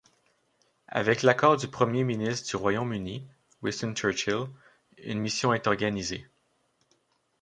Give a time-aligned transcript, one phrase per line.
[0.87, 3.23] Avec l'accord du premier ministre du Royaume-Uni
[3.61, 4.47] Winston Churchill,
[5.03, 6.25] une mission est organisée.